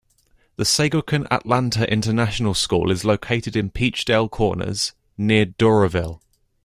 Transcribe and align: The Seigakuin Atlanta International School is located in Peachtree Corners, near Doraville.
The 0.55 0.63
Seigakuin 0.63 1.27
Atlanta 1.29 1.87
International 1.87 2.55
School 2.55 2.89
is 2.89 3.05
located 3.05 3.55
in 3.55 3.69
Peachtree 3.69 4.29
Corners, 4.29 4.93
near 5.15 5.45
Doraville. 5.45 6.19